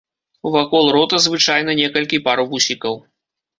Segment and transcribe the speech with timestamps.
[0.55, 3.01] Вакол рота звычайна некалькі пар вусікаў.